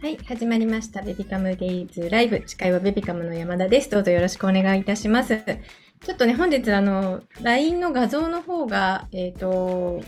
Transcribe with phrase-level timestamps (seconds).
[0.00, 1.02] はい、始まりました。
[1.02, 2.40] ベビカムデイズライブ。
[2.46, 3.90] 司会はベビカムの山田です。
[3.90, 5.42] どうぞよろしくお願いいたします。
[6.04, 10.00] ちょっとね、本日、あの、LINE の画像の方が、えっ、と、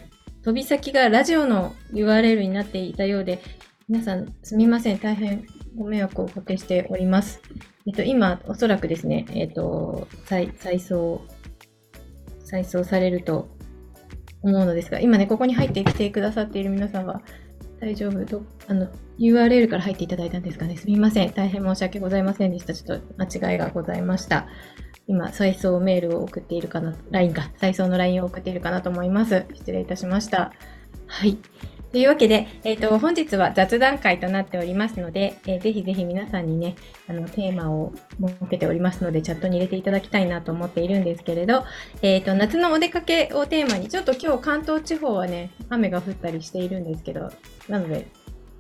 [0.44, 3.42] 飛び先がラジオの URL になっていたようで、
[3.88, 4.98] 皆さんすみません。
[5.00, 7.42] 大変ご迷惑をおかけしております。
[7.88, 11.20] えっ、と、今、おそらくですね、えっ、と、再、再送、
[12.44, 13.48] 再送されると
[14.42, 17.22] 思うのですが、今ね、ここに入ってきてくださっている皆さんは、
[17.80, 18.24] 大丈夫？
[18.26, 18.88] どあの
[19.18, 20.76] ?URL から入っていただいたんですかね？
[20.76, 21.32] すみません。
[21.32, 22.74] 大変申し訳ございませんでした。
[22.74, 24.46] ちょっと間違いがございました。
[25.06, 29.46] 今、再送メールを送っているかな、LINE か、再送の LINE を送っているかなと思います。
[29.54, 30.52] 失礼いたしました。
[31.06, 31.38] はい。
[31.92, 36.76] というわけで、えっ、と、本日は雑談会となっておりますので、えーぜひぜひ皆さんにね、
[37.08, 41.64] あの、テーマを設けておりますので、チャットに入れていただきたいなと思っているんですけれど、
[42.00, 47.32] えっ、と、夏のお出かけをテーマに、ちょっと今日関東地方はね、雨が降ったりしているんですけど、
[47.68, 48.06] なので、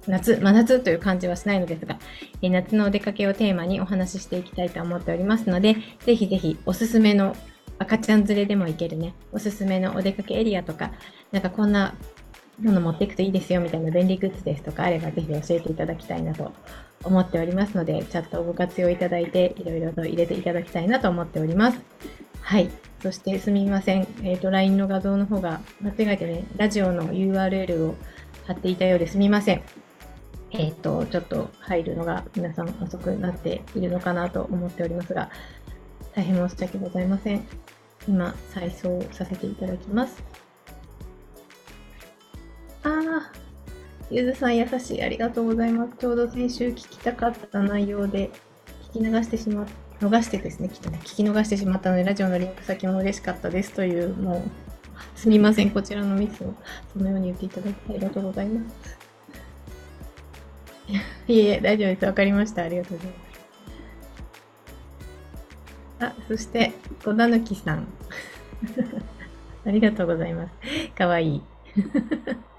[0.08, 1.98] 夏、真夏という感じはしないのですが、
[2.42, 7.36] えー夏のお出かけをテーマにお話ししていきたいと思っておりますので、ぜひぜひおすすめの
[7.78, 10.90] 赤ちゃん連れでも行けるね、おすすめのお出かけエリアとか、
[11.30, 11.94] なんかこんな
[12.62, 16.52] もの持っていくといいですよみたいな便利グッズですとかあればぜひ教えていただきたいなと
[17.04, 21.78] 思っておりますので、チャットをご活用いただいて、いろいろと入れていただきたいなと思っております。
[22.42, 22.70] はい。
[23.02, 24.06] そしてすみません。
[24.22, 27.94] えっ、と、LINE の画像の方が間違えてね、ラジオの URL を
[28.46, 29.62] 貼っていたようですみません。
[30.50, 35.30] えっ、と、ちょっと入るのが皆さん遅くなっているのかなと思っておりますが、
[36.14, 37.46] 大変申し訳ございません。
[38.06, 40.39] 今、再送させていただきます。
[42.82, 43.32] ああ、
[44.10, 45.02] ゆずさん優しい。
[45.02, 45.96] ありがとうございます。
[45.98, 48.30] ちょうど先週聞きたかった内容で、
[48.92, 49.66] 聞き流してしま
[50.00, 56.54] 逃してですね、きっとね、聞き逃してしまったので、ラジオのリンク先も嬉しかったですという、もう、すみません、こちらのミスを、
[56.92, 58.98] そのように言っていただきありがとうございます。
[61.28, 62.04] いえいえ、大丈夫です。
[62.06, 62.62] わかりました。
[62.62, 63.18] ありがとうございま
[66.08, 66.14] す。
[66.18, 66.72] あ、そして、
[67.04, 67.86] 小田抜さん。
[69.66, 70.54] ありがとうございます。
[70.96, 71.42] かわいい。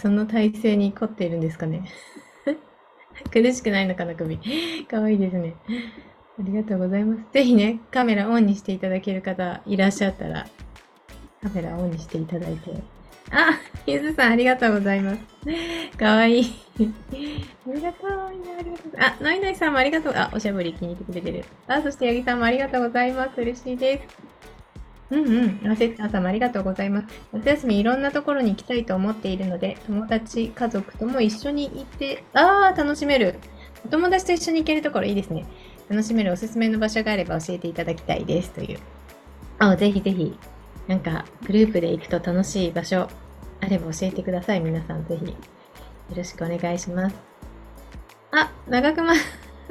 [0.00, 1.84] その体勢に凝っているんですかね？
[3.32, 4.38] 苦しくないのかな、首？
[4.88, 5.54] かわいいですね。
[5.68, 7.32] ありがとうございます。
[7.32, 10.46] ぜひね、カメラオンにしていただける方いらっしゃったら、
[11.42, 12.72] カメラオンにしていただいて。
[13.30, 15.20] あ、ゆずさんありがとうございます。
[15.98, 16.44] かわいい。
[16.46, 18.92] ありがとう、みんなありがとう。
[18.96, 20.14] あ、のいのいさんもありがとう。
[20.16, 21.44] あ、おしゃぶり気に入ってくれてる。
[21.68, 23.40] あ、そして八木さんもありがとうございます。
[23.40, 24.29] 嬉しいです。
[25.10, 25.26] うん
[25.62, 25.72] うん。
[25.72, 27.06] あせっさんもありがとうございます。
[27.32, 33.36] 夏休みいろんなところに行きたいと思っているので、友達、家族とも一緒に行って、あー、楽しめる。
[33.84, 35.46] お友達と一緒に行けるところいいですね。
[35.88, 38.50] 楽しめるおすすめの場所があれば教えていただきたいです。
[38.50, 38.78] という。
[39.58, 40.38] あ、ぜひぜひ。
[40.86, 43.08] なんか、グループで行くと楽しい場所
[43.60, 44.60] あれば教えてください。
[44.60, 45.26] 皆さんぜひ。
[45.26, 45.36] よ
[46.16, 47.16] ろしくお願いします。
[48.32, 49.14] あ、長熊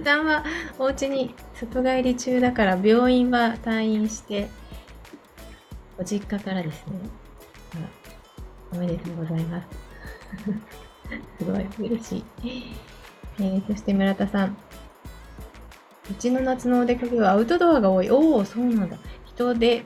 [0.04, 0.44] さんは
[0.78, 4.50] お家に外帰り中だから病院は退院して、
[6.00, 6.94] お実家からですね。
[8.72, 9.68] おめでとうございます。
[11.44, 12.24] すごい嬉しい。
[13.40, 14.58] えーそして村田さん。
[16.10, 18.10] うちの夏のお出かけはアウトドアが多い。
[18.10, 18.98] おお、そうなんだ。
[19.26, 19.86] 人で、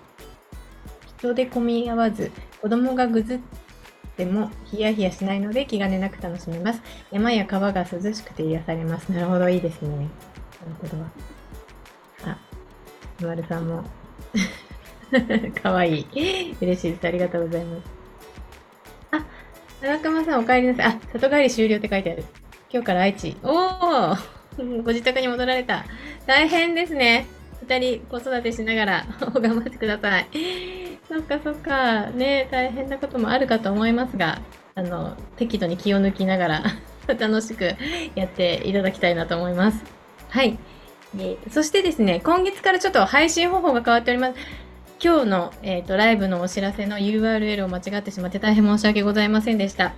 [1.18, 2.32] 人で混み合わず、
[2.62, 3.40] 子供がぐずっ
[4.16, 6.82] てもヒヤヒヤしないので気兼ねなく楽しめます。
[7.12, 9.12] 山や川が涼しくて癒されます。
[9.12, 10.08] なるほど、いいですね。
[10.62, 12.32] アウトドア。
[12.32, 12.38] あ、
[13.22, 13.84] 丸さんも。
[15.62, 16.56] かわいい。
[16.62, 17.08] 嬉しいです。
[17.08, 17.84] ありがとうございます。
[19.12, 19.26] あ、
[19.82, 20.86] 長熊さんお帰りなさい。
[20.88, 22.24] あ、里帰り終了って書いてある。
[22.72, 23.38] 今日から愛知。
[23.44, 24.18] おー
[24.84, 25.86] ご自宅に戻られた。
[26.26, 27.28] 大変ですね。
[27.62, 30.28] 二人子育てしながら 頑張ってください。
[31.08, 32.08] そっかそっか。
[32.08, 34.42] ね大変なこともあるかと思いますが、
[34.76, 36.64] あの、適度に気を抜きながら
[37.08, 37.76] 楽しく
[38.16, 39.84] やっていただきたいなと思います。
[40.30, 40.58] はい。
[41.52, 44.34] そしてですね、今月からちょっと配信方法が変わっております。
[45.04, 49.94] 今日の、えー、とライブのお知らせの URL を間違ってしまって大変申し訳ございませんでした。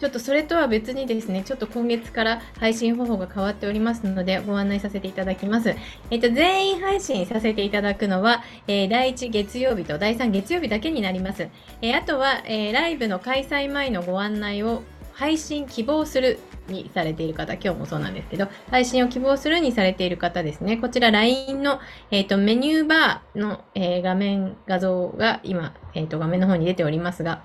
[0.00, 5.74] ちょっとそれとは別にですね、ちょっと今月から配信方法が変わっておりますので、ご案内させていただきます。
[6.10, 11.48] えっ、と、全員配信させていただくのは、えー第1月曜日と第3月曜日だけになります。
[11.82, 14.82] えーあとは、えーライブの開催前のご案内を
[15.12, 16.38] 配信希望する
[16.68, 20.76] にされている方、今日もそうなんですけど、配信を希望するにされている方ですね。
[20.76, 21.80] こちら LINE の、
[22.10, 27.42] えっ、と、メニューバーの、えー画面、画像が今、えっ、と、画面の方に出ておりますが、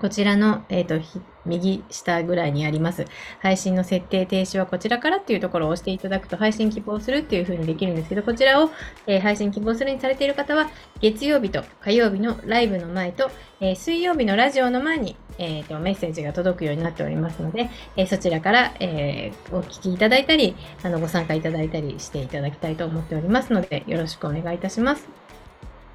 [0.00, 0.96] こちらの、えっ、と、
[1.44, 3.04] 右下ぐらいにあります。
[3.40, 8.70] 配信の設定停止はこちらからっていうところを押していただくと配信希望するっていう風にできるんですけど、こちらを、
[9.06, 10.70] えー配信希望するにされている方は、
[11.00, 25.08] 月曜日と火曜日のライブの前と、えー水曜日のラジオの前にえーと、メッセージが届くようになっておりますので、えー、そちらから、えー、お聞きいただいたりあのご参加いただいたりしていただきたいと思っておりますのでよろしくお願いいたします。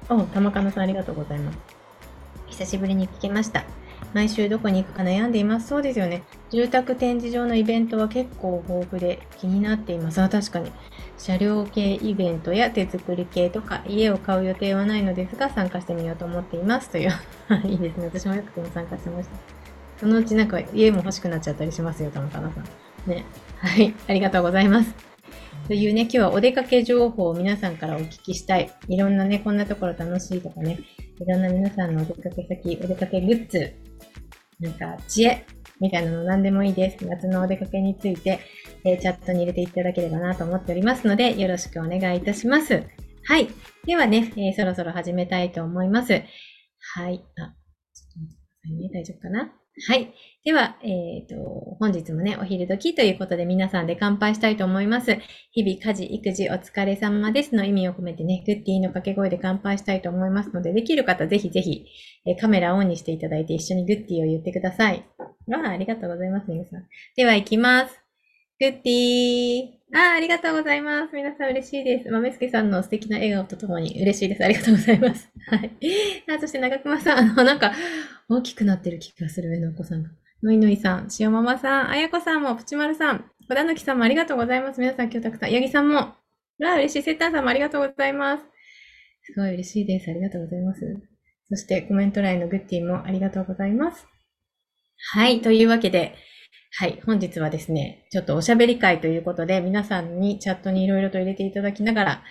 [0.08, 1.58] お、玉かなさんありがとうございます。
[2.46, 3.64] 久しぶりに聞きました。
[4.14, 5.68] 毎週どこに行くか悩んでいます。
[5.68, 6.22] そうですよね。
[6.50, 10.20] 住宅展示場のイベントは結構豊富で気になっています。
[10.22, 10.72] あ、確かに。
[11.18, 17.12] 車両系イベントや手作り系とか家を買う予定はないのですが参加してみようと思っていますという
[17.64, 18.06] いいですね。
[18.06, 19.36] 私もよくても参加してました。
[19.98, 23.10] そのうちなんか家も欲しくなっちゃったりしますよ、たまたまさん。
[23.10, 23.24] ね。
[23.56, 23.94] はい。
[24.06, 24.94] ありがとうございます。
[25.66, 28.70] というね、今日はお出かけ情報を皆さんからお聞きしたい。
[28.86, 30.78] いろんなね、こんなところ楽しいとかね、
[31.20, 33.74] いろんな皆さんのお出かけ先、お出かけグッズ、
[34.60, 35.44] なんか知恵
[35.80, 37.06] みたいなの何でもいいです。
[37.06, 38.40] 夏のお出かけについて、
[38.84, 42.82] えー、チャットに入れていただければなと思っておりますので、よろしくお願いいたします。
[43.24, 43.48] はい。
[43.86, 46.12] ではね、えー、そろそろ始めたいと思います。
[46.12, 46.22] はい。
[46.22, 48.90] あ、ちょっと待ってくださいね。
[48.92, 49.52] 大丈夫かな？
[49.86, 50.12] はい。
[50.44, 51.36] では、えっ、ー、と、
[51.78, 55.18] 本日もね、お昼時ということで皆さんで乾杯したいと思います。
[55.52, 61.86] 日々、家事、育児、お疲れ様ですの意味を込めてね、グッディの掛け声で乾杯したいと思いますので、できる方、ぜひぜひ、
[62.26, 65.04] え、カメラオンにしていただいて一緒にグッディを言ってください。
[65.48, 66.86] わあ、ありがとうございます、皆さん。
[67.16, 67.98] では、行きます。
[68.60, 69.96] グッディー。
[69.96, 71.14] ああ、りがとうございます。
[71.14, 72.10] 皆さん嬉しいです。
[72.10, 74.44] 豆助さんの素敵な笑顔とともに嬉しいです。
[74.44, 75.30] ありがとうございます。
[75.48, 75.70] はい。
[76.28, 77.72] あそして長熊さん、あの、なんか、
[78.28, 80.10] 大きくなってる気がする上のお子さんが。
[80.42, 84.80] のいのいさん、しおままさん、あやこさんも、プチマルさん、小田貫さんもありがとうございます。
[84.80, 86.16] 皆さん今日たくさん、ヤギさんも、わ
[86.60, 87.02] あ、嬉しい。
[87.02, 88.44] セッターさんもありがとうございます。
[89.22, 90.10] すごい嬉しいです。
[90.10, 90.80] ありがとうございます。
[91.48, 94.06] そしてコメント欄のグッティもありがとうございます。
[95.00, 95.40] はい。
[95.42, 96.16] というわけで、
[96.76, 97.00] はい。
[97.06, 102.22] 本日はですね、ちょっとおしゃべり会ということで、皆さんにチャットにいろいろと入れていただきながら、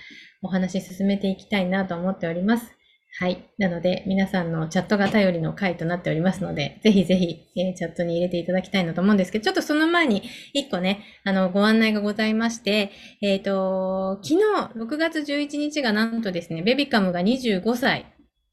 [0.41, 2.77] お話し進めていきたいなと思っております。
[3.19, 3.49] はい。
[3.57, 10.21] なので、皆さんのチャットが頼りの回となっておりますので、ぜひぜひ、えー、チャットに入れていただきたいなと思うんですけど、ちょっとその前に、
[10.53, 12.91] 一個ね、あの、ご案内がございまして、
[13.21, 18.05] えっ、ー、と、昨日、6月11日がなんとですね、ベビカムが25歳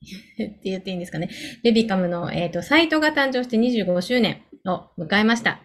[0.05, 1.31] って言っていいんですかね。
[1.63, 5.61] ベビカムの、え、ー、と、サイトが誕生して25周年を迎えました。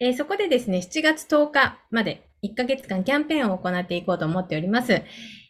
[0.00, 5.02] えー、そこでですね、7月10日まで1ヶ月間キャンペーンを行っていこうと思っております。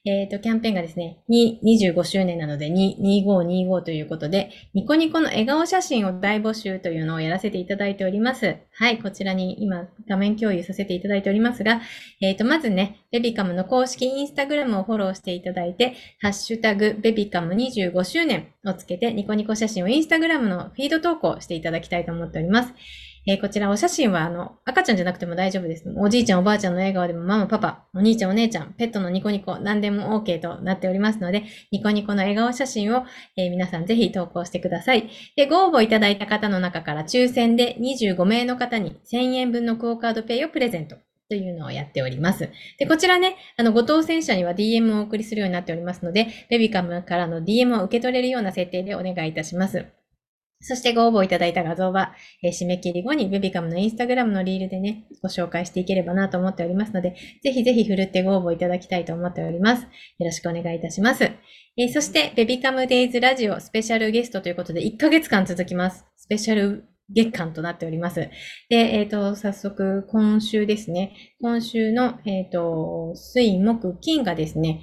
[0.04, 8.56] えっ、ー、と、キャンペーンがですね、25周年なので、2525ということで、ニコニコの笑顔写真を大募集というのをやらせていただいております。
[8.72, 11.80] はい、こちらに今画面共有させていただいておりますが、
[12.20, 22.74] えっ、ー、と、まずね、ベビカムの公式インスタグラムをフォローしていただいて、ハッシュタグベビカム25周年をつけて、ニコニコ写真をインスタグラムのフィード投稿していただきたいと思っております。
[23.26, 25.84] えー、こちらお写真はあの、赤ちゃんじゃなくても大丈夫です。
[25.96, 33.04] おじいちゃんおばあちゃんの笑顔でもママパパ、お兄ちゃんお姉ちゃん、ペットのニコニコ、何でも OK となっておりますので、ニコニコの笑顔写真を、
[33.36, 35.08] えー、皆さんぜひ投稿してください。
[35.36, 40.96] で、ご応募いただいた方の中から抽選で25名の方に1000円分のクオカードペイをプレゼント。
[41.28, 42.50] というのをやっております。
[42.78, 49.86] で、こちらね、あの、ご当選者には DM をお送りするようになっておりますので、ベビカムからの DM を受け取れるような設定でお願いいたします。
[50.62, 59.82] そしてご応募いただいた画像は、えー、締め切り後にベビカムのインスタグラムのリールでね、ご紹介していければなと思っておりますので、ぜひぜひ振るってご応募いただきたいと思っております。
[59.82, 59.88] よ
[60.20, 61.24] ろしくお願いいたします。
[61.24, 66.06] えー、そして、ベビカムデイズラジオスペシャルゲストということで、1ヶ月間続きます。
[66.16, 68.20] スペシャル月間となっております。
[68.20, 68.30] で、
[68.70, 71.14] えっ、ー、と、早速、今週ですね。
[71.40, 74.82] 今週の、えっ、と、水、木、金がですね、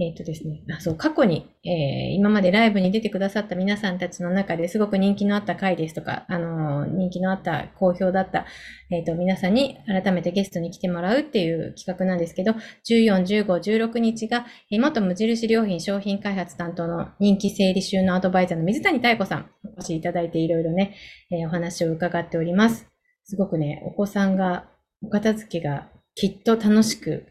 [0.00, 8.46] えっ、ー、とですね、あそう、過去に、えー、今までライブに出てくださった皆さんたちの中ですごく人気のあった回ですとか、あのー、人気のあった好評だった、
[8.90, 12.52] えっ、と、皆さんに改めてゲストに来てもらうっていう企画なんですけど、
[12.88, 20.94] 14、15、16日が、えー、元無印良品商品開発担当の人気整理収納アドバイザーの水谷太子さん、お越しいただいていろいろね、
[21.32, 22.86] えお話を伺っております。
[23.24, 24.68] すごくね、お子さんが、
[25.02, 27.26] お片付けがきっと楽しく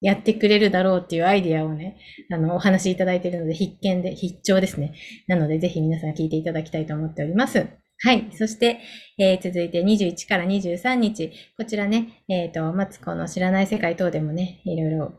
[0.00, 1.96] やってくれるだろうっていうアイディアをね、
[2.30, 4.94] あの、お話しいただいているので、必見で、必聴ですね。
[5.26, 7.66] なので、ぜひ皆さん聞いていただきたいと思っております。
[7.98, 8.28] はい。
[8.32, 8.80] そして、
[9.18, 15.14] えー、続いて21から23日、こちらね、えっ、ー、と、マツコの知らない世界等でもね、いろいろ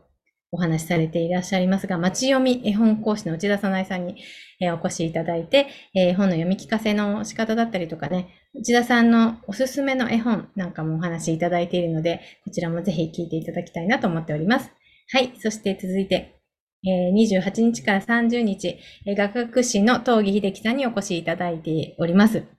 [0.50, 4.16] お話しされていらっしゃいますが、町読み絵本講師の内田さないさんに、
[4.60, 14.72] お越しいただいて、え、本の読み聞かせの仕方だったりとかね、内田さんのおすすめの絵本なんかもお話しいただいているので、こちらもぜひ聞いていただきたいなと思っております。
[15.10, 15.32] はい。
[15.38, 16.40] そして続いて、
[16.86, 22.57] え、28日から30日、学学士の東儀秀樹さんにお越しいただいております。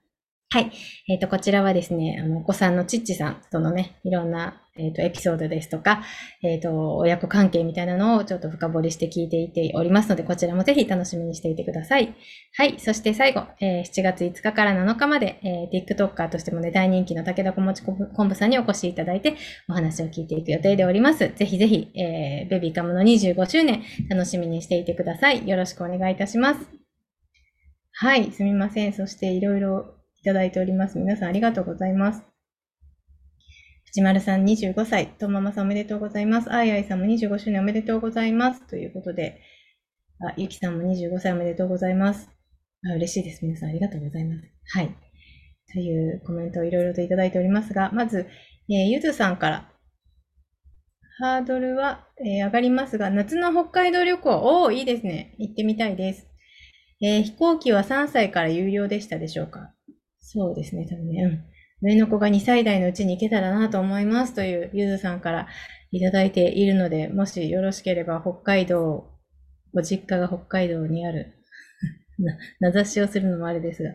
[0.52, 0.72] はい。
[1.06, 6.02] えっ、ー、と、こちらはですね、あの、お子さんのチッチさんとのね、いろんな、えっ、ー、と、エピソードですとか、
[6.42, 12.16] えっ、ー、と、親子関係みたいなのをちょっと深掘りして聞いていておりますので、こちらもぜひ楽しみにしていてください。
[12.56, 12.80] はい。
[12.80, 17.82] そして最後、え7月5日から7日まで、え TikToker としてもね、大人気の武田小持
[18.16, 19.36] 昆布さんにお越しいただいて、
[19.68, 21.32] お話を聞いていく予定でおります。
[21.32, 25.46] ぜひぜひ、えベビーカムの25周年、楽しみにしていてください。
[25.48, 26.66] よろしくお願いいたします。
[27.92, 28.32] はい。
[28.32, 28.92] すみません。
[28.92, 30.98] そしていろいろいただいております。
[30.98, 32.22] 皆さんありがとうございます。
[33.86, 36.52] 藤丸さん25歳、とママさんおめでとうございます。
[36.52, 38.66] あいあいさんも25周年おめでとうございます。
[38.66, 39.40] ということで、
[40.20, 42.28] あ、ゆきさんも25歳おめでとうございます。
[42.88, 43.44] あ嬉しいです。
[43.44, 44.42] 皆さんありがとうございます。
[44.76, 44.94] はい。
[45.72, 48.26] というコメントをいろいろといただいておりますが、まず、
[48.68, 49.72] えー、ゆずさんから、
[51.18, 54.30] ハードルは、えー、上がりますが、夏の北海道旅行、
[54.64, 55.34] おー、いいですね。
[55.38, 56.26] 行ってみたいです。
[57.02, 59.72] えー、飛行機は3歳から有料でしたでしょうか？
[60.32, 61.22] そうですね、多分ね。
[61.24, 61.44] うん。
[61.88, 65.48] 上の子が2歳代のうちに行けたらなと思いますというゆずさんから
[65.90, 69.10] いただいているので、もしよろしければ北海道、
[69.74, 71.34] ご実家が北海道にある、
[72.60, 73.90] 名指しをするのもあれですが、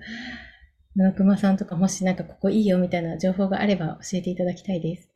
[0.98, 5.10] 野熊さんとかもしなんかここいいよみたいな情報があれば教えていただきたいです。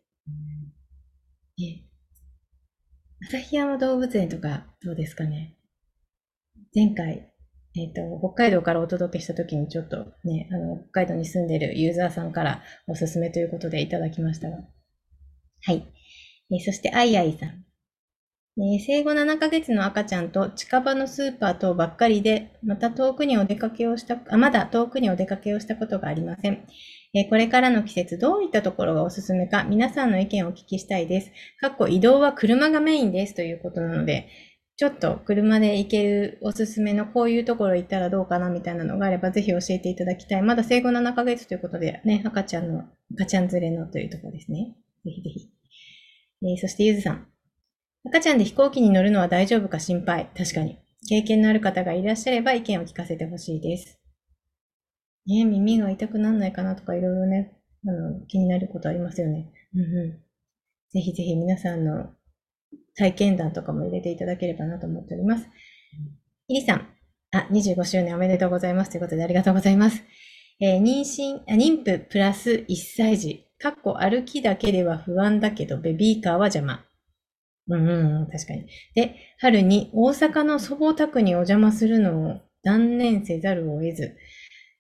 [1.62, 1.84] え
[3.28, 5.58] 旭山動物園とかどうですかね
[6.74, 7.29] 前回
[7.76, 14.58] えっ、ー、と、北海道からお届けした時にちょっとね、あの、北海道に住んでるユーザーさんからおすすめということでいただきましたが。
[15.64, 15.86] はい。
[16.52, 17.66] えー、そして、あいあいさん。
[18.62, 26.66] え、生後7ヶ月の赤ちゃんと近場のスーパー等ばっかりで、また遠くにお出かけをした、あ、まだ遠くにお出かけをしたことがありません。
[27.14, 31.32] えこれからの季節どういったところがおすすめか皆さんの意見をお聞きしたいです。
[31.60, 34.28] かっこ移動は車がメインですということなので、
[34.80, 40.42] ちょっと車で行けるおすすめのこういうところ行ったらどうかなみたいなのがあればぜひ教えていただきたい。
[40.42, 44.78] まだ生後7ヶ月ということでね、赤ちゃんの、赤ちゃん連れのというところですね。
[45.04, 45.50] ぜひぜひ。
[46.44, 47.28] えー、そしてゆずさん。
[48.06, 50.30] 赤ちゃんで飛行機に乗るのは大丈夫か心配。
[50.34, 50.80] 確かに。
[51.10, 54.00] 経験のある方がいらっしゃれば意見を聞かせてほしいです。
[55.28, 57.52] ね、耳が痛くならないかなとかいろいろね、
[57.86, 59.52] あの、気になることありますよね。
[59.76, 60.12] うんうん。
[60.94, 62.14] ぜひぜひ皆さんの
[62.96, 65.48] 体験談とかも入れていただければなと思っております。
[66.48, 66.88] イリさん、
[67.32, 68.92] あ、25周年おめでとうございます。
[68.92, 70.04] ということでありがとうございます。
[70.60, 73.46] えー、妊娠、妊婦プラス1歳児。
[73.60, 76.84] かっこ歩きだけでは不安だけど、ベビーカーは邪魔。
[77.68, 78.66] うんうん、確かに。
[78.96, 84.18] で、春に大阪の祖母宅にお邪魔するのを断念せざるを得ず、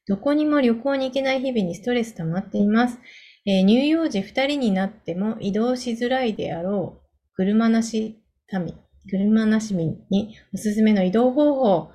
[0.07, 2.97] どこにも旅行に行けない日々にストレス溜まっています。
[3.45, 6.98] えー、乳幼児2人になっても移動しづらいであろう
[7.39, 8.77] 車なし民、
[9.09, 11.89] 車なし民におすすめの移動方法。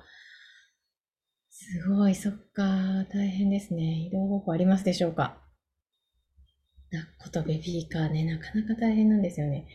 [1.51, 3.05] すごい、そっか。
[3.13, 4.07] 大変ですね。
[4.07, 5.37] 移動方法ありますでしょうか
[6.91, 9.67] 抱っことベビーカーね、なかなか大変なんですよね。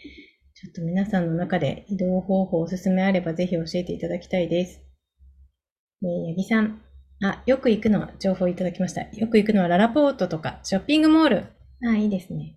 [0.55, 4.81] ちょっと皆さんの中で移動方法おすすめあればぜひ教えていただきたいです。
[6.03, 6.83] えー、八木さん。
[7.23, 9.03] あ、よく行くのは情報いただきました。
[9.03, 11.45] よく行くのはララポートとかショッピングモール。
[11.89, 12.57] あ、いいですね。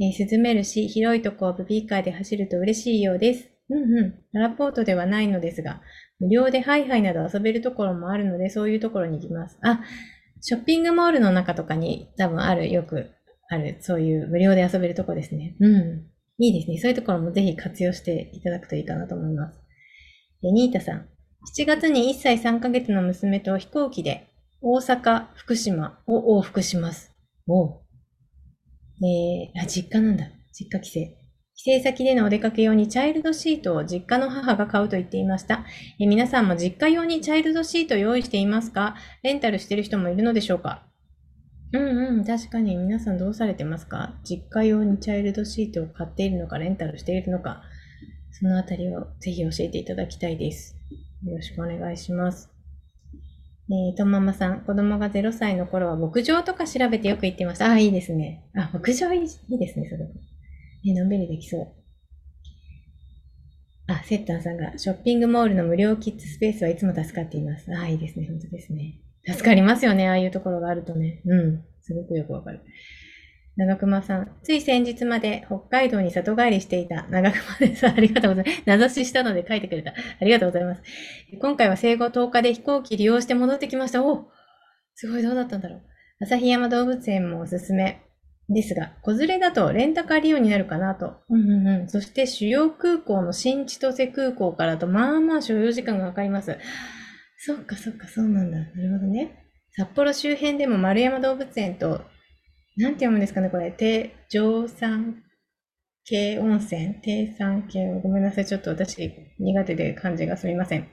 [0.00, 3.48] えー、涼めるし、広いとこをベビーカーで走ると嬉しいようです。
[3.70, 4.14] うんうん。
[4.32, 5.80] ララポートではないのですが、
[6.18, 9.58] 無料でハイハイなど遊べるところもあるので、そういうところに行きます。
[9.62, 9.80] あ、
[10.40, 13.10] ショッピングモールの中とかに多分ある、よく
[13.48, 15.56] ある、そういう無料で遊べるとこですね。
[15.60, 16.06] うん。
[16.38, 16.78] いいですね。
[16.78, 19.60] そういうところもぜひ活用していただくといいかなと思います。
[20.42, 21.08] で、ニータさん。
[21.56, 24.28] 7月に1歳3ヶ月の娘と飛行機で
[24.60, 27.12] 大阪、福島を往復します。
[27.46, 27.83] お
[29.02, 30.26] えー、あ、実家なんだ。
[30.52, 31.00] 実家帰省。
[31.56, 35.64] 帰省先でのお出かけ用にチャイルドシートを実家の母が買うと言っていました。
[36.00, 38.96] え皆さんも実家用にチャイルドシート用意していますか？
[39.22, 40.86] レンタルしてる人もいるのでしょうか？
[41.72, 44.14] うんうん、確かに皆さんどうされてますか？
[44.24, 47.62] 実家用にチャイルドシートを買っているのか、レンタルしているのか、
[48.30, 50.76] そのあたりをぜひ教えていただきたいです。
[51.24, 52.53] よろしくお願いします。
[53.70, 57.66] えー、とママさん、子供が0歳の頃は牧場とか調べてよく行ってました。
[57.66, 58.44] ああ、いいですね。
[58.54, 60.10] あ、牧場いいいいですね、すごく。
[60.86, 61.68] えー、のんびりできそう。
[63.86, 67.74] あ、セッターさんが、ショッピングモールの無料キッズスペースはいつも助かっています。
[67.74, 68.26] ああ、いいですね。
[68.26, 69.00] 本当ですね。
[69.26, 70.08] 助かりますよね。
[70.08, 71.22] ああいうところがあるとね。
[71.24, 71.64] うん。
[71.82, 72.60] すごくよくわかる。
[73.56, 77.86] 長熊さん、つい先日まで北海道に里帰りしていた長熊です。
[77.86, 78.62] ありがとうございます。
[78.66, 79.92] 名指ししたので書いてくれた。
[79.92, 80.82] ありがとうございます。
[81.40, 84.02] 今回は生後10日で飛行機利用して戻ってきました。
[84.02, 84.26] お
[84.96, 85.82] すごい、どうだったんだろう。
[86.20, 88.02] 旭山動物園もおすすめ
[88.48, 91.14] ですが、子連れだとレンタカー利用になるかなと。
[91.30, 91.88] うんうんうん。
[91.88, 96.58] そして主要空港の新千歳空港からと、まあまあ所要時間がかかります。
[97.38, 98.58] そっかそっか、そうなんだ。
[98.58, 99.44] なるほどね。
[99.76, 102.02] 札幌周辺でも丸山動物園と、
[102.76, 105.22] なんて読むんですかね、これ、低上山
[106.04, 110.88] 系温泉、低山系、ごめんなさい、ちょっと私苦手で漢字がすみません。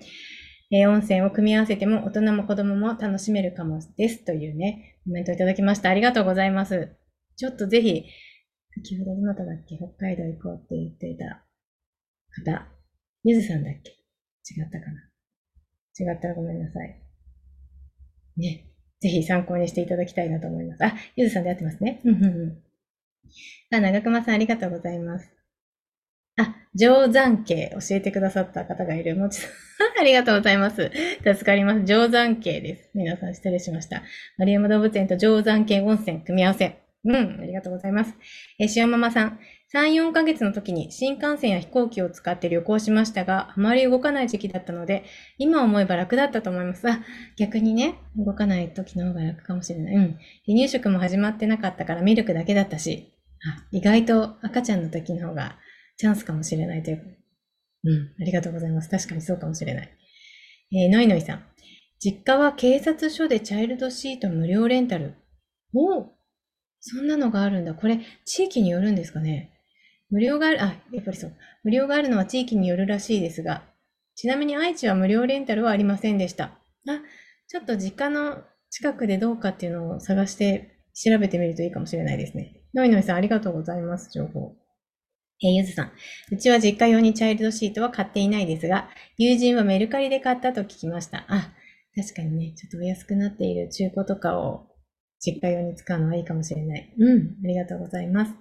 [0.71, 5.89] えー、温泉を組み合わせても大人も子供も楽しめるかもですというね、コメントいただきました。
[5.89, 6.95] ありがとうございます。
[7.35, 8.05] ちょっとぜひ、
[8.73, 9.75] 先ほどどなただっけ？
[9.75, 11.45] 北海道行こうって言っていた
[12.45, 12.67] 方、
[13.25, 13.91] ゆずさんだっけ？
[13.91, 16.13] 違ったかな？
[16.13, 17.01] 違ったらごめんなさい。
[18.37, 18.70] ね。
[19.01, 20.85] ぜひ参考にしていただきたいなと思います。
[20.85, 22.01] あ、ゆずさんでやってますね。
[22.05, 23.75] うんうんうん。
[23.75, 25.31] あ、長熊さんありがとうございます。
[26.37, 29.15] あ、定山系教えてくださった方がいる。
[29.15, 29.51] もちさん。
[29.99, 30.91] ありがとうございます。
[31.23, 31.85] 助かります。
[31.85, 32.91] 定山系です。
[32.93, 34.03] 皆さん失礼しました。
[34.37, 36.90] 丸山動物園と定山系温泉組み合わせ。
[37.03, 38.15] うん、ありがとうございます。
[38.59, 39.39] え、塩ママさん。
[39.73, 45.05] 3、4ヶ月の時に新幹線や飛行機を使って旅行しましたが、あまり動かない時期だったので、
[45.37, 46.87] 今思えば楽だったと思います。
[46.89, 46.99] あ、
[47.37, 49.95] 逆にね、動かない時の方が楽かもしれない。
[49.95, 50.01] うん。
[50.45, 55.57] 離乳食も始まってなかったからミルクだけだったし、あ意外と赤ちゃんの時の方が
[55.97, 57.17] チャンスかもしれないという。
[57.83, 58.89] うん、ありがとうございます。
[58.89, 59.89] 確かにそうかもしれない。
[60.73, 61.45] えー、のいのいさん。
[61.99, 65.15] 実家は警察署でチャイルドシート無料レンタル。
[65.73, 66.20] お
[66.81, 67.73] そんなのがあるんだ。
[67.73, 69.51] これ、地域によるんですかね？
[70.09, 71.33] 無料がある、あ、やっぱりそう。
[71.63, 73.63] 無料があるのは地域によるらしいですが、
[74.15, 76.45] ちなみに愛知は無料レンタルはありませんでした。
[76.45, 77.01] あ、
[77.47, 82.55] ちょっと実家の近くでどうかっていうのを探して調べてみるといいかもしれないですね。
[82.73, 84.55] のいのいさん、ありがとうございます、情報。
[85.43, 85.91] えー、ゆずさん。
[86.31, 91.25] うちは実家用にチャイルドシートは買っていないですが、友人はメルカリで買ったと聞きました。
[91.27, 91.51] あ、
[91.95, 94.67] 確かにね、ちょっとお安くなっている中古とかを
[95.21, 96.93] 実家用に使うのはいいかもしれない。
[96.97, 98.33] うん、ありがとうございます。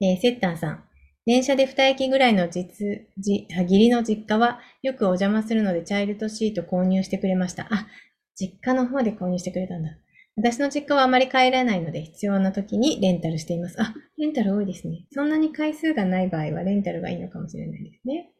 [0.00, 0.84] えー、セッタンさん。
[1.26, 7.68] 電車で2駅ぐらいの実、じ、義理の実家はよくお邪魔するのでチャイルドシート購入してくれました。
[7.70, 7.86] あ、
[8.34, 9.90] 実家の方で購入してくれたんだ。
[10.36, 13.76] 私の実家はあまり帰らないので必要な時にレンタルしています。
[13.82, 15.06] あ、レンタル多いですね。
[15.12, 18.30] そんなに回数がない場合はレンタルがいいのかもしれないですね。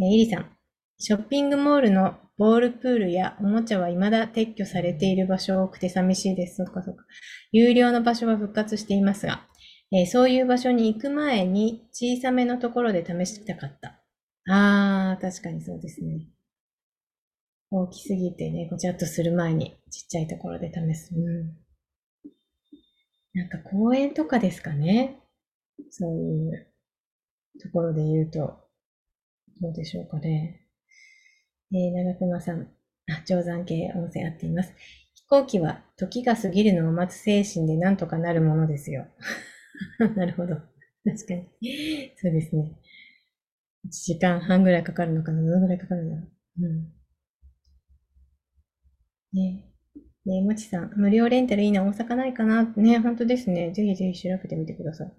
[0.00, 0.61] えー、イリさん。
[1.04, 6.58] ショッピングモールのボールプールやおもちゃは未だ撤去されている場所多くて寂しいです。
[6.58, 7.02] そっかそっか。
[7.50, 9.48] 有料の場所は復活していますが、
[9.90, 14.00] えー、そういう場所に行く前に小さめのところで試したかった。
[14.48, 16.28] あー、確かにそうですね。
[17.72, 21.12] 大きすぎてね、ごちゃっとする前にちっちゃいところで試す。
[21.16, 21.56] うん。
[23.34, 25.18] なんか公園とかですかね。
[25.90, 26.68] そういう
[27.60, 28.60] ところで言うと、
[29.60, 30.61] どうでしょうかね。
[31.72, 32.68] えー、長熊さん、
[33.08, 34.72] あ、定山系温泉あっています。
[35.14, 39.06] 飛行機は時が過ぎるのを待つ精神でなんとかなるものですよ。
[40.16, 40.56] なるほど。
[40.56, 42.12] 確かに。
[42.16, 42.72] そうですね。
[43.84, 46.16] 1時間半ぐらいかかるのかなどのぐらいかかるの
[46.60, 46.92] うん。
[49.32, 49.64] ね
[50.24, 53.72] ねもちさん、無料レンタルいいな、大阪ないかなね、本当ですね。
[53.72, 55.12] ぜひぜひ調べてみてください。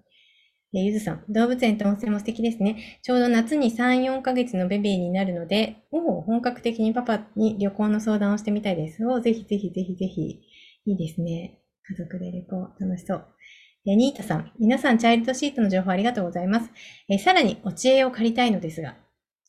[0.76, 2.98] えゆずさん、動物園と温泉も素敵ですね。
[3.02, 9.06] ちょうど夏に3、4ヶ月のベビーになるので、お本格的にパパに旅行の相談をしてみたいです。
[9.06, 10.40] おぜひぜひぜひぜひ。
[10.86, 11.60] いいですね。
[11.88, 13.26] 家族で旅行、楽しそう。
[13.86, 16.70] えニータさん、皆さん、チャイルドシートの情報ありがとうございます。
[17.08, 18.96] えさらに、お知恵を借りたいのですが、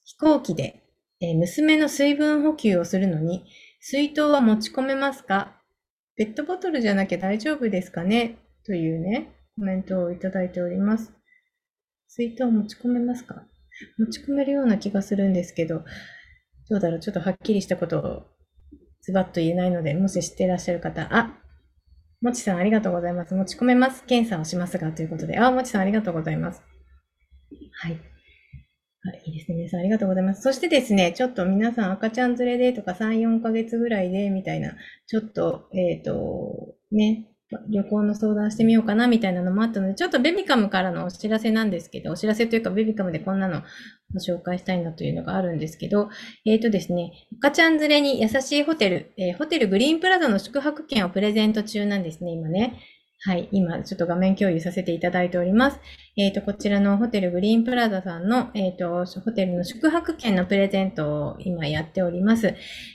[0.04, 0.84] 飛行機で、
[1.22, 3.46] え娘の水分補給をするのに、
[3.80, 5.62] 水筒は持ち込めますか？
[6.18, 8.38] ペットボトルじゃなきゃ大丈夫ですかね？
[8.66, 11.14] というね、コメントをいただいております。
[12.08, 13.44] 水筒持ち込めますか？
[13.98, 15.84] 持ち込めるような気がするんですけど、
[16.70, 17.00] どうだろう？
[17.00, 18.24] ちょっとはっきりしたことを
[19.02, 21.38] ズバッと言えないので、もし知っていらっしゃる方、あ、
[22.22, 23.36] もちさんありがとうございます。
[23.36, 24.04] 持ち込めます。
[24.06, 25.38] 検査をしますが、ということで。
[25.40, 26.62] あ、もちさんありがとうございます。
[27.72, 28.00] はい。
[29.26, 29.58] いいですね。
[29.58, 30.42] 皆さんありがとうございます。
[30.42, 34.74] そしてですね、ちょっと皆さん赤ちゃん連れでとか3、4ヶ月ぐらいでみたいな、
[35.06, 37.28] ちょっと、えっ、ー、と、ね、
[37.70, 43.62] 旅行の相談してみようかなみたいなのもあったので、ちょっとベビカムからのお知らせなんですけど、お知らせというかベビカムでこんなの
[44.14, 46.10] ご紹介したいなというのがあるんですけど、
[46.46, 52.80] えっ、ー、とですね、赤ちゃん連れに優しいホテル、えー、ホテルグリーンプラザの宿泊券をプレゼント中なんですね、今ね。
[53.22, 55.80] はい、今ちょっと画面共有させていただいております。
[56.18, 62.54] えっ、ー、と、こちらのホテルグリーンプラザさんの、えっ、ー、と、ホテルの宿泊券のプレゼントを今やっております。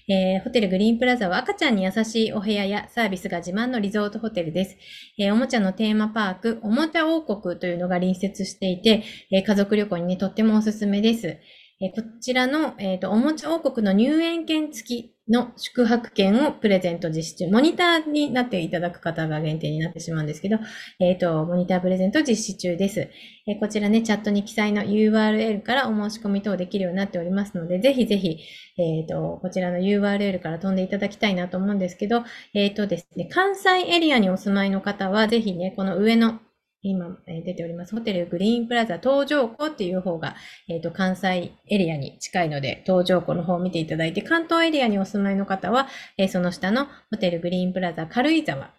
[0.09, 4.76] えー、ホテルグリーンプラザは赤ちゃんに優しいお部屋やサービスが自慢のリゾートホテルです。
[5.18, 9.02] えおもちゃのテーマパーク、おもちゃ王国というのが隣接していて、
[9.33, 11.38] え家族旅行にね、とってもおすすめです。
[11.82, 17.50] えこちらの、えっ、と、おもちゃ王国の入園券付きの宿泊券をプレゼント実施中。
[17.50, 20.58] モニターになっていただく方が限定になってしまうんですけど、
[20.98, 23.08] えっ、と、モニタープレゼント実施中です。
[23.46, 28.40] えこちらね、チャットに記載の URL からお申し込み等できるようになっておりますので、ぜひぜひ、
[28.76, 36.40] えっ、と、こちらの URL から飛んでいただきたいなと思うんですけど、えっ、とですね、関西エリアにお住まいの方は、ぜひね、この上の
[36.82, 37.94] 今、え出ております。
[37.94, 40.34] ホテルグリーンプラザ東条湖っていう方が、
[40.68, 48.70] えっ、ー、と、関西エリアに近いので、東条湖の方を見ていただいて、関東エリアにお住まいの方は、えー、その下のホテルグリーンプラザ軽井沢、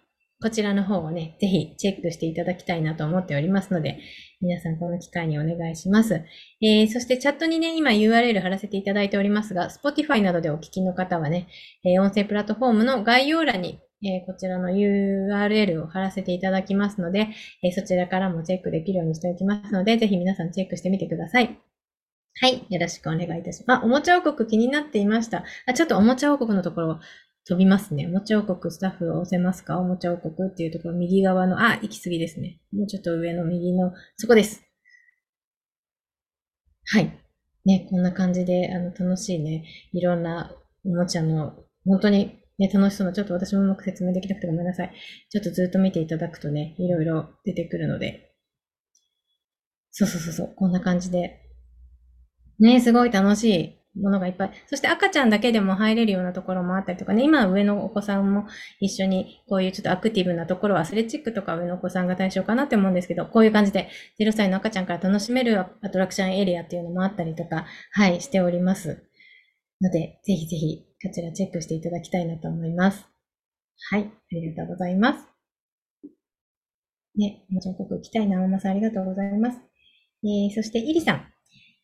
[0.42, 4.00] こちらの方をね、ぜひチェックしていただきたいなと思っておりますので、
[4.40, 6.24] 皆さんこの機会にお願いします。
[6.60, 11.46] えー、そしてチャットにね、今 URL 貼らせていただいておりますが、Spotify などでお聞きの方はね、
[11.84, 17.28] え音声プラットフォームの概要欄にえー、こちらの URL を貼らせていただきますので、
[17.62, 21.58] えー、そちらからもチェックできるようにしておきますので、ぜひ皆さんチェックしてみてください。
[22.40, 22.66] はい。
[22.68, 23.82] よろしくお願いいたします。
[23.82, 25.44] あ、おもちゃ王国気になっていました。
[25.66, 26.98] あ、ちょっとおもちゃ王国のところ
[27.46, 28.06] 飛びますね。
[28.06, 29.78] おもちゃ王国スタッフを押せますか？
[29.78, 32.58] おもちゃ王国っていうところ、右側の、あ、行き過ぎですね。
[32.72, 34.62] もうちょっと上の右の、そこです。
[36.86, 37.18] はい。
[37.64, 44.92] ね、こんな感じで、あの、楽しいね、いろんなおもちゃの、本当にね、楽しそうな、ちょっと私もうまく説明できなくてごめんなさい。
[45.30, 48.32] ちょっとずっと見ていただくとね、いろいろ出てくるので。
[49.90, 51.40] そうそうそうそう、こんな感じで。
[52.60, 53.44] ね、すごい楽し
[53.96, 54.52] いものがいっぱい。
[54.68, 58.46] そして赤ちゃんだけでも入れるようなところもあったりとかね、今上のお子さんも
[58.78, 63.88] 一緒にこういうちょっとアクティブなところ、アスレチックとか上のお子さんが対象かなって思うんですけど、こういう感じで
[64.20, 69.02] 0歳の赤ちゃんから楽しめるアトラクションエリアっていうのもあったりとか、はい、しております。
[69.82, 73.04] ので、ぜひぜひこちらチェックしていただきたいなと思います。
[73.90, 75.26] はい、ありがとうございます。
[77.16, 79.58] ね、もちろんここ行きたいな、ママさんありがとうございます。
[80.24, 81.26] えー、そして、イリさん。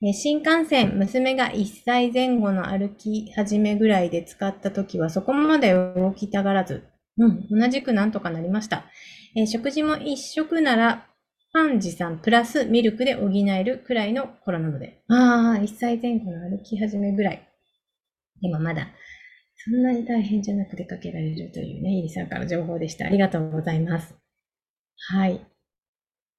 [0.01, 6.85] え、新幹線、娘が1歳前後の歩き始めぐらいで使った時は、そこまで動きたがらず、
[7.19, 8.85] うん、同じくなんとかなりました。
[9.37, 11.09] えー、食事も一食なら、
[11.53, 15.03] パンジさんプラスミルクで補えるくらいの頃なので。
[15.09, 17.48] ああ、1歳前後の歩き始めぐらい。
[18.41, 18.89] 今まだ
[19.65, 23.07] そんなに大変じゃなく出かけられるというね、イリさんから情報でした。
[23.07, 24.15] ありがとうございます。
[25.11, 25.45] はい。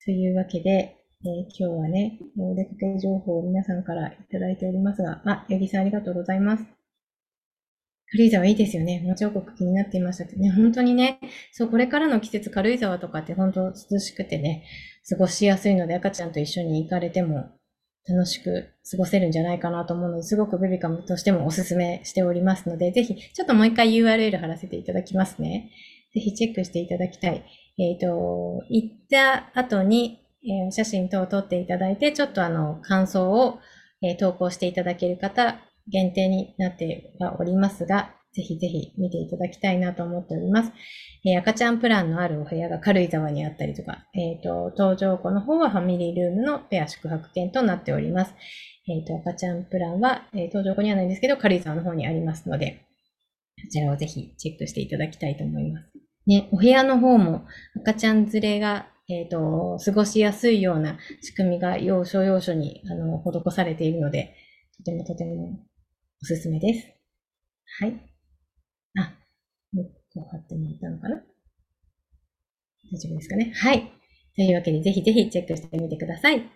[0.06, 6.64] というわけで、えー、今日はね、お出かけ情報を皆さんからいただいておりますが、あ、八木さんありがとうございます。
[8.12, 9.02] 軽井沢いいですよね。
[9.06, 11.20] もちろん国気になっていましたけどね、本当にね、
[11.52, 14.64] そう、これからの季節軽井沢とかって本当涼しくてね、
[15.08, 17.52] 過ごしやすいので赤ちゃんと一緒に行かれても
[18.08, 25.72] 楽しく過ごせるんじゃないかなと思うので、すごくベビカムとしてもお勧めしておりますので、ぜひ、ちょっともう一回 URL 貼らせていただきますね。
[26.14, 27.46] ぜひチェックしていただきたい。
[27.78, 33.60] えっ、ー、と、行った後に、えー、写真等を撮っていただいて、ちょっとあの、感想を、
[34.02, 40.72] えー、投稿していただける方、限定になってはおりますが、ぜひぜひ見ていただきたいなと思っております。
[41.26, 48.34] えー、赤ちゃんプランのあるお部屋が軽井沢にあったりとか、えっ、ー、と、東条湖の方はファミリールームのペア宿泊券となっております。
[48.88, 52.86] えっ、ー、と、赤ちゃんプランは、え東条湖にはないんですけど、軽井沢の方にありますので、
[53.62, 55.92] こちらをぜひチェックしていただきたいと思います。
[56.26, 57.46] ね、お部屋の方も
[57.82, 64.36] 赤ちゃん連れがえっ、ー、と、過ごしやすいような仕組みが要所要所に、あの、施されているので、
[64.78, 65.60] とてもとても
[66.22, 66.88] おすすめです。
[67.80, 68.09] はい。
[69.74, 71.16] もうこう貼ってもらったのかな？
[72.92, 73.54] 大丈夫ですかね？
[73.56, 73.92] はい。
[74.36, 76.50] というわけで、ぜひぜひチェックしてみてください。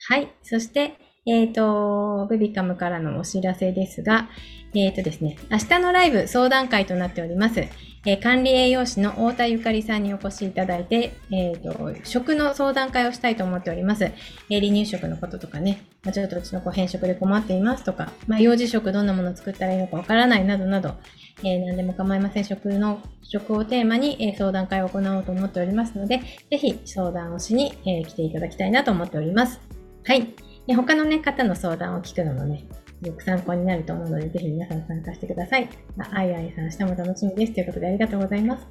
[0.00, 0.32] はい。
[0.42, 0.92] そして、
[1.28, 4.28] えっ、ー、と、ベビカムからのお知らせですが、
[4.74, 7.60] えっ、ー、とですね、明日のライブ相談会となっております。
[8.06, 14.04] えー、管理栄養士の太田ゆかりさんにお越しいただいて、えっ、と、食の相談会をしたいと思っております。
[14.04, 14.14] え
[14.48, 20.94] 離乳食のこととかね、まあ、ちょっとうちの子変食で困っていますとか、まあ、幼児食どんなもの作ったらいいのかわからないなどなど、
[21.42, 22.44] えー、何でも構いません。
[22.44, 29.60] 食の、食をテーマに、えー、相談会を行おうと思っておりますので、ぜひ相談をしに、えー、来ていただきたいなと思っております。
[30.04, 30.47] はい。
[30.68, 32.66] で他の、ね、方の相談を聞くのもね、
[33.00, 35.68] よく参考になると思うので、ぜひ皆さん参加してください。
[35.98, 37.54] あ、あいあいさん、明日も楽しみです。
[37.54, 38.66] ということでありがとうございます。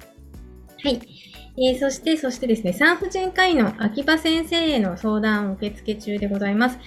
[0.80, 1.00] はい。
[1.60, 6.78] えー、そして、そしてですね、産婦人科医の秋葉先生への相談を受付中でございます。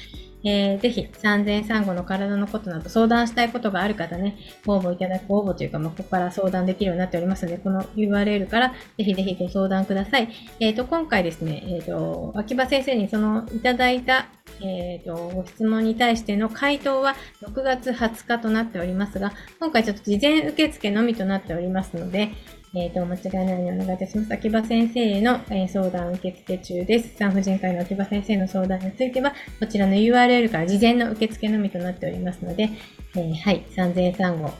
[0.43, 10.29] えー、ぜひ産前産後の体のことなど相談したいことがある方ね、応募いただく応募というか、まあ、ここから相談できるようになっておりますので、この URL からぜひぜひご相談ください。
[10.59, 14.29] えっ、ー、と、今回ですね、えっ、ー、と、秋葉先生にそのいただいた、
[14.61, 22.31] えっ、ー、と、ご質問に対しての回答は6月20日となっておりますが、今回ちょっと事前受付のみとなっておりますので、
[22.73, 24.33] えっ、ー、と、間違いないようにお願いいたします。
[24.33, 27.17] 秋葉先生への、えー、相談受付中です。
[27.17, 32.69] 産婦人科医の秋葉先生の相談については、こちらの URL から事前の受付のみとなっておりますので、
[33.15, 34.53] えー、はい、産前産後、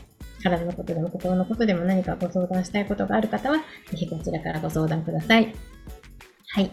[0.43, 3.63] 体のことでも心のことでも何かご相談したいことがある方は、ぜ
[3.95, 5.56] ひこちらからご相談ください。
[6.50, 6.69] はい。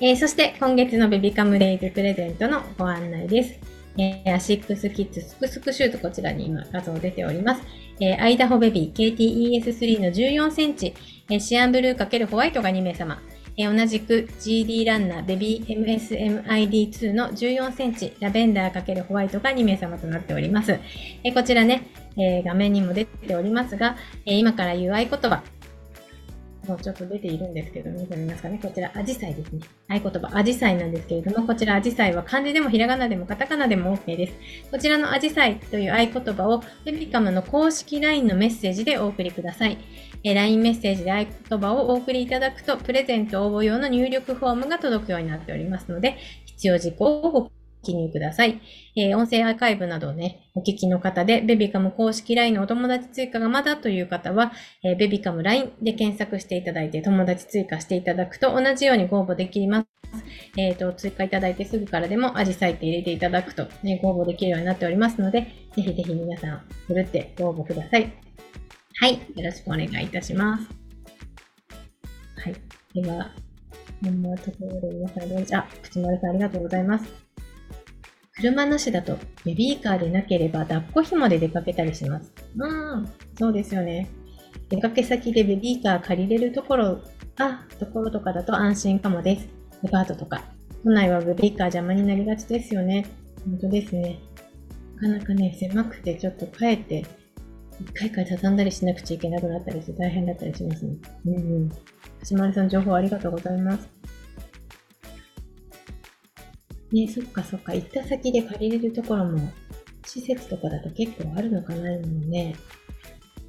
[0.00, 3.75] えー、そして今月のベビカムレイズプレゼントのご案内です。
[3.98, 7.62] えー、アシックスキッズスクスクシュートこちらに今画像出ております。
[8.00, 10.94] えー、アイダホベビー KTES3 の14センチ、
[11.30, 13.20] えー、シアンブルー×ホワイトが2名様。
[13.58, 20.78] えー、同じく GD ランナーベビー MSMID2 の14センチ、ラベンダー×ホワイトが2名様となっております。
[21.24, 25.42] えー、こちらね、えー、画面にも出ておりますが、えー、今から言う合言葉、
[26.66, 28.58] もうちょっと出ているんですけど、見てみますかね。
[28.60, 29.60] こちら、アジサイですね。
[29.88, 34.34] 合言葉、アジサイなんですけれども、こちら、アジサイは漢字でもひらがなでもカタカナでも OK です。
[34.70, 39.78] こちらのアジサイという合言葉を、ベビカムの公式 LINE のメッセージでお送りください。
[40.24, 47.50] え LINE メッセージで合言葉をお送りいただくと、プレゼント応募用の入力フォームが届くようになっておりますので、必要事項をご
[47.86, 48.60] 記入ください。
[48.96, 59.86] えー、音声アーカイブなどをね、お聞きの方で、ベビカム公式 LINE のお友達追加がまだという方は、えー、ベビカム LINE で検索していただいて、友達追加していただくと同じようにご応募できます。
[60.56, 65.42] えっ、ー、と、追加いただいてすぐからでも、アジサイって入れていただくと、ね、ご応募できるようになっておりますので、
[65.76, 68.12] ぜひぜひ皆さん、ふるってご応募ください。
[68.98, 69.14] はい。
[69.14, 70.68] よろしくお願いいたします。
[72.42, 72.54] はい。
[73.00, 73.30] では、
[74.02, 77.25] こんなところで皆さん、あ、口丸さんありがとうございます。
[78.36, 82.32] 車なしだとベビーカーでなければ抱っこ紐で出かけたりします。
[82.58, 84.10] うん、そうですよね。
[84.68, 87.00] 出かけ先でベビーカー借りれるところ、
[87.38, 89.48] あ、ところとかだと安心かもです。
[89.82, 90.42] デパートとか。
[90.84, 93.06] 都内はベビーカー邪魔になりがちですよね。
[93.44, 94.18] 本当ですね。
[94.96, 97.06] なかなかね、狭くてちょっと帰って、
[97.80, 100.96] 一回回畳んだりしなくちゃいけなくなったりして大変だったりしますね。
[101.26, 101.70] うんうん。
[102.28, 103.88] 橋丸さん情報ありがとうございます。
[106.92, 107.74] ね、そっかそっか。
[107.74, 109.52] 行った先で借りれるところも、
[110.06, 112.54] 施設とかだと結構あるのかなもね。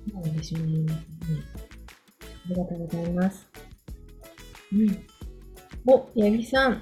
[0.08, 0.68] どうなんでしょうね。
[0.68, 0.94] うん、あ
[2.50, 3.48] りがとうございます。
[4.74, 5.08] うん。
[5.86, 6.82] お、八木さん。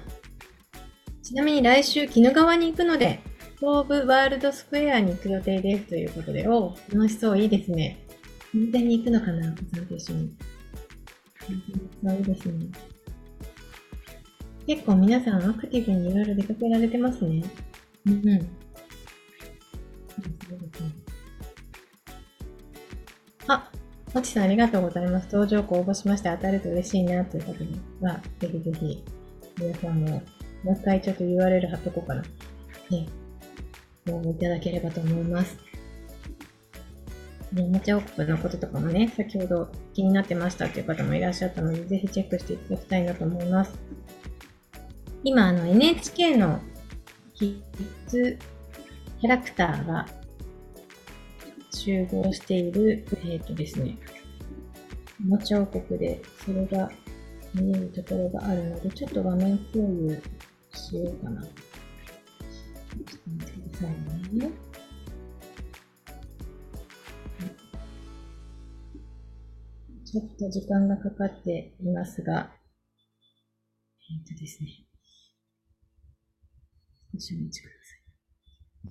[1.22, 3.20] ちなみに来週、鬼怒川に行くので、
[3.58, 8.06] 東武ワールドスクエアに行く予定ですということで、お楽しそう、いいですね。
[8.54, 10.36] 運転に行くのかなお子さんと一緒に。
[12.02, 12.66] そういいですね。
[14.66, 17.44] 結構皆さんアクティブにいろいろ出かけられてますね。
[18.06, 18.48] うんうん。
[23.46, 23.70] あ、
[24.12, 25.28] もちさんありがとうございます。
[25.32, 29.04] 登場校応募しまして当たると嬉しいなということには、ぜひぜひ、
[29.60, 30.22] 皆さんも、
[30.64, 32.22] もう一回ちょっと URL 貼っとこうかな。
[32.22, 32.28] ね、
[34.08, 35.56] 応募いただければと思います。
[37.52, 43.78] ね、おもちゃ王国のこととかもね、先ほど気になってましたっていう方もいらっしゃったので、ぜひチェックしていただきたいなと思います。
[45.28, 46.60] 今、あの、NHK の
[47.34, 47.60] キ
[48.06, 48.38] ッズ
[49.20, 50.06] キャラクターが
[51.74, 53.98] 集合している、えっ、ー、とですね、
[55.24, 56.88] おもちゃ王国で、それが
[57.54, 60.22] 見えるところがあるので、ちょっと画面共有
[60.72, 61.42] しようかな。
[61.42, 61.52] ちょっ
[63.02, 64.50] と待ってくださいね。
[70.04, 72.52] ちょっと時間がかかっていますが、
[74.08, 74.85] えっ、ー、とですね。
[77.16, 77.96] 少しお待ちくださ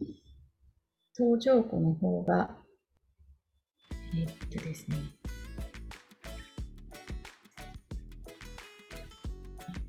[0.02, 0.24] い。
[1.18, 2.58] 登場庫の方が、
[4.16, 4.98] えー、っとですね。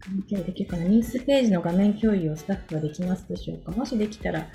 [0.01, 0.85] 画面共有できるかな？
[0.85, 3.73] ニュースページの画面共有をスタッフはできますでしょうか？
[3.73, 4.49] もしできたら、し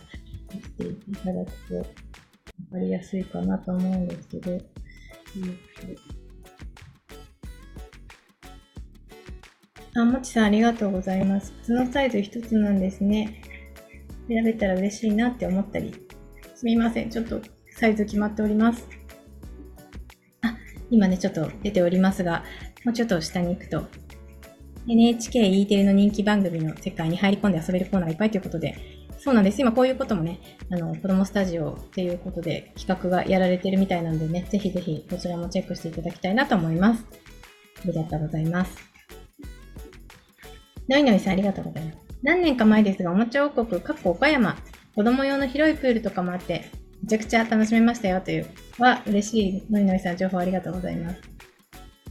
[0.78, 4.64] ていただくと分かりやすいかなと思うんですけど、えー
[9.94, 11.52] あ、もちさんありがとうございます。
[11.64, 13.42] 靴のサイズ一つなんですね。
[14.34, 15.94] 選べたら嬉しいなって思ったり。
[16.56, 17.10] すみません。
[17.10, 17.42] ちょっと
[17.76, 18.88] サイズ決まっております。
[20.42, 20.56] あ、
[20.90, 22.44] 今ね、ちょっと出ておりますが、
[22.86, 23.88] もうちょっと下に行くと、
[24.88, 28.76] NHKE テレの人気番組の世界に入り込んで遊べるコーナーがいっぱいということで、
[29.20, 29.62] そうなんです。
[29.62, 30.40] 今こういうこともね、
[30.72, 37.06] あの、子供スタジオっていうことで企画がやられてるみたいなんでね、ぜひぜひこちらもチェックしていただきたいなと思います。
[37.84, 38.76] ありがとうございます。
[40.90, 42.11] のいのいさんありがとうございます。
[42.24, 44.58] 何年か前ですが、おもちゃ王国、かっこ岡山、
[44.96, 46.70] 子供用の広いプールとかもあって、
[47.02, 51.22] めちゃくちゃ楽しめましたよという、は、嬉しい、のりのりさん、情報ありがとうございます。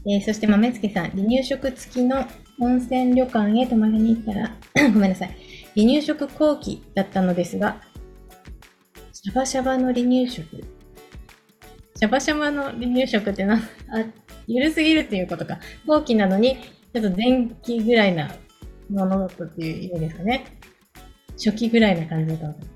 [0.06, 2.26] えー、そして、豆月さん、離乳食付きの
[2.58, 4.56] 温泉旅館へ泊まりに行ったら、
[4.92, 5.28] ごめんなさい、
[5.76, 7.80] 離乳食後期だったのですが、
[9.12, 10.64] シャバシャバの離乳食。
[11.94, 13.60] シャバシャバの離乳食ってな、あ、
[14.48, 15.60] ゆるすぎるっていうことか。
[15.86, 16.56] 後期なのに、
[16.92, 18.34] ちょっと前期ぐらいな
[18.90, 20.44] ものだったっていう意味ですかね。
[21.32, 22.66] 初期ぐらいな感じだったのかな。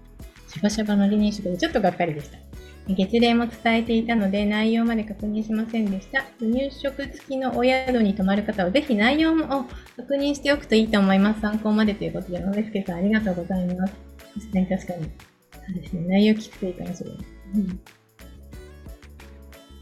[0.49, 2.39] シャバシャバの離乳食でちょっとがっかりでした。
[2.87, 6.25] 月齢も伝えていたので内容まで確認しませんでした。
[6.41, 11.41] 入食付きのお宿に泊まる方はぜひ内容も確認しておくといいと思います。
[11.41, 13.95] 参考までということで、野辺助さんありがとうございます。
[14.35, 15.05] 確かに確かに。
[15.05, 16.09] そうですね。
[16.09, 17.19] 内容聞くといいかもしれない。
[17.55, 17.81] うん。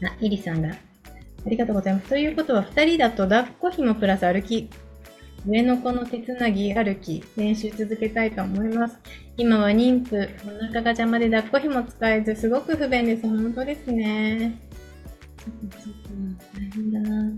[0.07, 0.69] あ、イリさんが。
[0.69, 2.07] ありがとうございます。
[2.07, 4.69] ということは、2人だと抱っこ紐プラス歩き
[5.45, 8.97] 上の子の手つなぎ歩き、練習続けたいと思います。
[9.35, 13.27] 今は妊婦、お腹が邪魔で抱っこ紐使えず、すごく不便です。
[13.27, 14.57] 本当ですね。
[16.53, 17.33] 大変だな。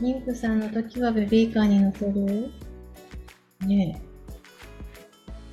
[0.00, 2.50] 妊婦さんの時はベビーカーに乗せる？
[3.66, 4.06] ねえ。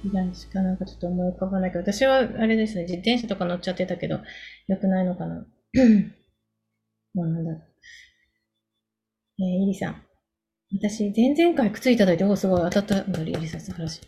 [0.06, 4.20] 以外しかなんかちょっと思い浮かばないけど、私はあれですね、自転車とか乗っちゃってたけど、
[4.68, 5.46] 良くないのかな。
[7.14, 7.52] もうなんだ。
[9.40, 10.02] えー、イリさん。
[10.76, 14.02] 私、前々回靴いただいて、おすごい当たったのリリサ素晴らし。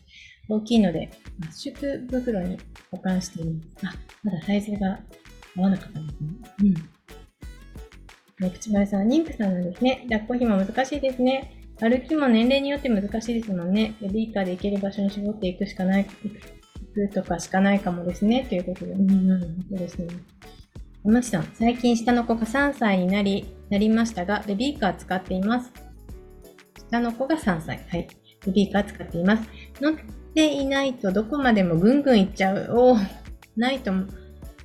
[0.50, 1.10] 大きいので、
[1.48, 1.76] 圧縮
[2.10, 2.58] 袋に
[2.92, 3.46] 保管してい
[3.82, 3.96] ます。
[3.96, 5.00] あ、まだサイズが
[5.58, 6.30] 合わなかったんですね。
[6.62, 6.74] うん。
[8.46, 10.06] ね口丸さん、妊婦さんなんですね。
[10.10, 11.52] 抱っこ紐難しいですね。
[11.80, 13.96] 歩きも年齢によって難しいですもんね。
[14.02, 18.46] ベビーカーで行ける場所に絞っていくしかない、行くとかしかないかもですね。
[18.48, 18.94] ということで。
[18.94, 20.08] うん、うん、そうですね。
[21.04, 25.85] 山内さん、最近下の子が3歳になり、なりましたが、ベビーカー使っています。
[26.90, 27.86] 下の子が3歳。
[27.90, 28.08] はい。
[28.46, 29.44] ベビーカー使っています。
[29.82, 29.96] 乗っ
[30.34, 32.68] ていないとどこまでもぐんぐんいっちゃう。
[32.72, 32.98] お
[33.56, 33.92] ないと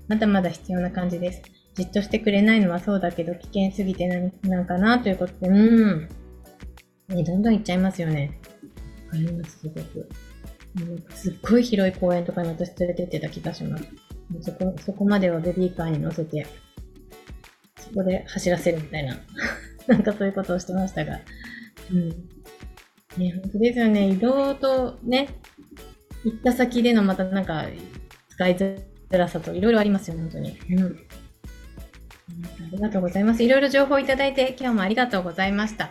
[0.08, 1.42] まだまだ必要な感じです。
[1.74, 6.08] じっとしてくれないのはそうだけど、危険すぎて何なんかなということで、うん。
[7.08, 8.40] ね、どんどん行っちゃいますよね。
[9.06, 10.08] わかります、すごく。
[11.14, 13.84] すっごい広い公園とかに私連れてってた気がします。
[14.40, 16.46] そこ、そこまではベビーカーに乗せて、
[17.78, 19.16] そこで走らせるみたいな、
[19.88, 21.20] なんかそういうことをしてましたが、
[21.92, 22.08] うん。
[23.16, 24.08] ね、本当ですよね。
[24.08, 25.28] 移動とね、
[26.24, 27.66] 行った先でのまたなんか、
[28.28, 30.58] 使いづらさといろいろありますよね、本当に。
[30.70, 30.84] うん。
[30.84, 33.42] ありがとうございます。
[33.42, 35.90] いろいろ情報いただいて、今日もありがとうございました。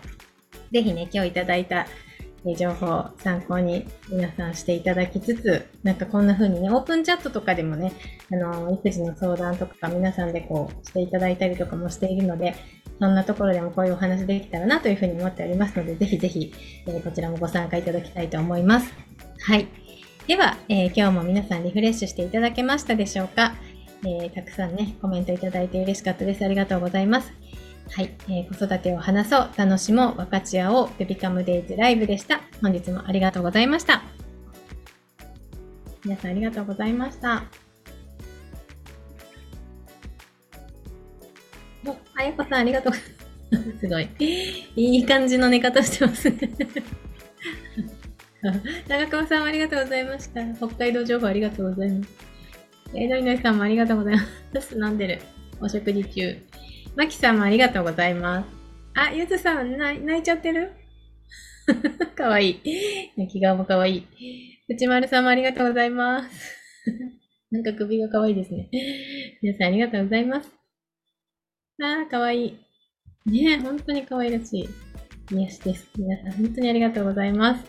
[0.72, 1.88] ぜひね、今日いただいた
[2.58, 7.92] 情報を参考に皆さんしていただきつつ、なんかこんな風にね、オープンチャットとかでもね、
[8.32, 12.56] あの、育児の相談とか皆さんでこうしていただいたりとかもしているので、
[13.00, 16.54] そんなところでもこういうお話できたらなというふうに思っておりますので、ぜひぜひ、
[16.86, 18.94] えー、こちらもご参加いただきたいと思います。
[19.42, 19.68] はい。
[20.28, 23.54] では、えー、今日も皆さんリフレッシュしていただけましたでしょうか、
[24.04, 26.44] えー、たくさんね、コメントいただいて嬉しかったです。
[26.44, 27.32] ありがとうございます。
[27.92, 32.42] はい、えー、子育てを話そう、楽しもう、分かち合おう、ベビカムデイズライブでした。
[32.62, 34.04] 本日もありがとうございました。
[36.04, 37.68] 皆さんありがとうございました。
[42.38, 42.94] さんありがとう。
[43.80, 44.08] すごい。
[44.76, 46.38] いい感じの寝方してますね。
[48.88, 50.42] 長川さんもありがとうございました。
[50.56, 52.10] 北海道情報ありがとうございます。
[52.94, 54.78] えー、のいのいさんもありがとうございます。
[54.78, 55.20] 飲んでる。
[55.60, 56.38] お食事中。
[56.96, 58.48] まきさんもありがとうございます。
[58.96, 60.72] あ、ゆずさん、泣いちゃってる？
[62.15, 62.60] かわいい。
[63.18, 64.08] 泣き顔もかわいい。
[64.70, 66.58] 内丸さんもありがとうございます。
[67.52, 68.70] なんか首がかわいいですね。
[69.42, 70.59] 皆さんありがとうございます。
[71.82, 72.60] ああ、かわいい。
[73.26, 74.70] ねえ、本当に可愛らしい。
[75.32, 75.88] 癒しです。
[75.98, 77.63] 皆さん本当にありがとうございます。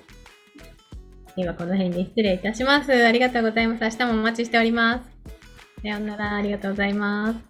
[1.36, 2.92] ではこの辺で失礼いたします。
[2.92, 3.84] ありがとうございます。
[3.84, 5.10] 明日もお待ちしております。
[5.82, 6.36] さようなら。
[6.36, 7.49] ありがとうございます。